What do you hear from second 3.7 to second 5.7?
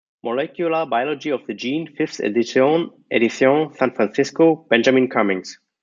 San Francisco: Benjamin Cummings.